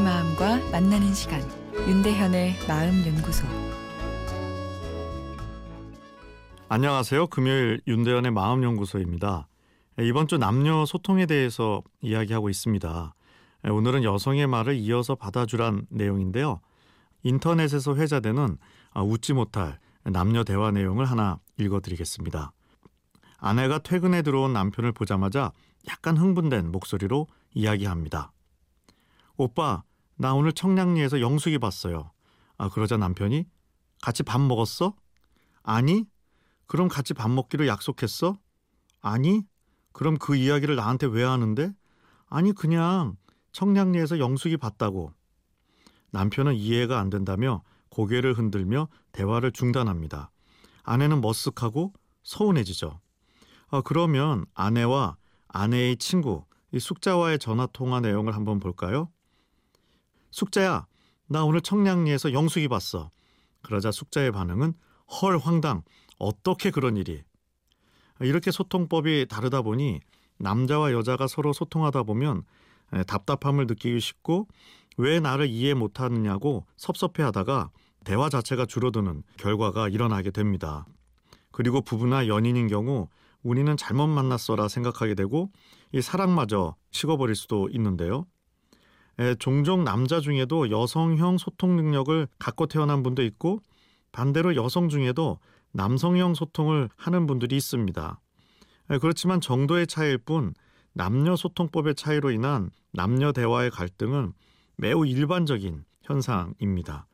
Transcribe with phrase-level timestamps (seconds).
[0.00, 1.40] 만나는 시간
[1.88, 3.46] 윤대현의 마음 연구소
[6.68, 7.28] 안녕하세요.
[7.28, 9.48] 금요일 윤대현의 마음 연구소입니다.
[10.00, 13.14] 이번 주 남녀 소통에 대해서 이야기하고 있습니다.
[13.64, 16.60] 오늘은 여성의 말을 이어서 받아주란 내용인데요.
[17.22, 18.58] 인터넷에서 회자되는
[18.96, 22.52] 웃지 못할 남녀 대화 내용을 하나 읽어드리겠습니다.
[23.38, 25.52] 아내가 퇴근에 들어온 남편을 보자마자
[25.88, 28.32] 약간 흥분된 목소리로 이야기합니다.
[29.36, 29.82] 오빠,
[30.16, 32.10] 나 오늘 청량리에서 영숙이 봤어요.
[32.58, 33.46] 아, 그러자 남편이
[34.02, 34.94] 같이 밥 먹었어?
[35.62, 36.04] 아니?
[36.66, 38.38] 그럼 같이 밥 먹기로 약속했어?
[39.00, 39.42] 아니?
[39.92, 41.74] 그럼 그 이야기를 나한테 왜 하는데?
[42.28, 43.16] 아니, 그냥
[43.52, 45.12] 청량리에서 영숙이 봤다고.
[46.10, 50.30] 남편은 이해가 안 된다며 고개를 흔들며 대화를 중단합니다.
[50.82, 51.92] 아내는 머쓱하고
[52.22, 53.00] 서운해지죠.
[53.68, 55.16] 아, 그러면 아내와
[55.48, 59.10] 아내의 친구, 이 숙자와의 전화 통화 내용을 한번 볼까요?
[60.36, 60.86] 숙자야,
[61.28, 63.10] 나 오늘 청량리에서 영숙이 봤어.
[63.62, 64.74] 그러자 숙자의 반응은
[65.10, 65.82] 헐 황당.
[66.18, 67.22] 어떻게 그런 일이?
[68.20, 70.00] 이렇게 소통법이 다르다 보니
[70.36, 72.42] 남자와 여자가 서로 소통하다 보면
[73.06, 74.46] 답답함을 느끼기 쉽고
[74.98, 77.70] 왜 나를 이해 못하느냐고 섭섭해하다가
[78.04, 80.84] 대화 자체가 줄어드는 결과가 일어나게 됩니다.
[81.50, 83.08] 그리고 부부나 연인인 경우
[83.42, 85.50] 우리는 잘못 만났어라 생각하게 되고
[85.92, 88.26] 이 사랑마저 식어버릴 수도 있는데요.
[89.18, 93.60] 에, 종종 남자 중에도 여성형 소통 능력을 갖고 태어난 분도 있고
[94.12, 95.38] 반대로 여성 중에도
[95.72, 98.20] 남성형 소통을 하는 분들이 있습니다.
[98.90, 100.54] 에, 그렇지만 정도의 차이일 뿐
[100.92, 104.32] 남녀 소통법의 차이로 인한 남녀 대화의 갈등은
[104.76, 107.06] 매우 일반적인 현상입니다.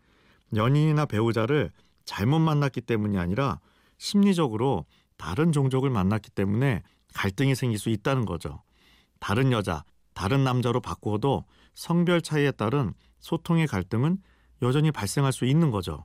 [0.54, 1.70] 연인이나 배우자를
[2.04, 3.58] 잘못 만났기 때문이 아니라
[3.98, 4.84] 심리적으로
[5.16, 6.82] 다른 종족을 만났기 때문에
[7.14, 8.62] 갈등이 생길 수 있다는 거죠.
[9.18, 9.84] 다른 여자,
[10.14, 14.18] 다른 남자로 바꾸어도 성별 차이에 따른 소통의 갈등은
[14.62, 16.04] 여전히 발생할 수 있는 거죠.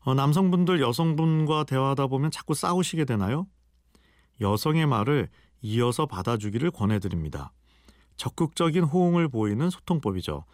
[0.00, 3.46] 어, 남성분들 여성분과 대화하다 보면 자꾸 싸우시게 되나요?
[4.40, 5.28] 여성의 말을
[5.62, 7.52] 이어서 받아주기를 권해드립니다.
[8.16, 10.44] 적극적인 호응을 보이는 소통법이죠.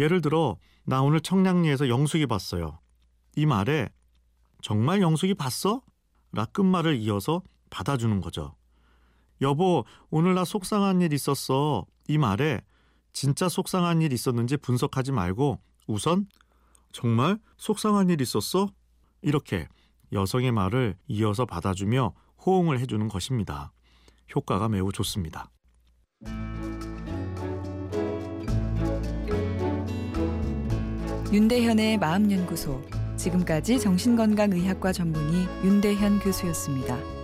[0.00, 2.78] 예를 들어 나 오늘 청량리에서 영숙이 봤어요.
[3.36, 3.88] 이 말에
[4.60, 5.82] 정말 영숙이 봤어?
[6.32, 8.54] 라 끝말을 이어서 받아주는 거죠.
[9.40, 11.86] 여보, 오늘 나 속상한 일 있었어.
[12.08, 12.60] 이 말에
[13.12, 16.26] 진짜 속상한 일 있었는지 분석하지 말고 우선
[16.92, 18.70] 정말 속상한 일 있었어?
[19.22, 19.68] 이렇게
[20.12, 22.14] 여성의 말을 이어서 받아주며
[22.44, 23.72] 호응을 해주는 것입니다.
[24.34, 25.50] 효과가 매우 좋습니다.
[31.32, 32.82] 윤대현의 마음연구소
[33.16, 37.15] 지금까지 정신건강의학과 전문의 윤대현 교수였습니다.